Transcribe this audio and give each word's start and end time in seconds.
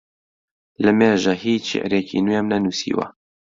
لەمێژە 0.85 1.33
هیچ 1.43 1.63
شیعرێکی 1.71 2.23
نوێم 2.25 2.45
نەنووسیوە. 2.53 3.05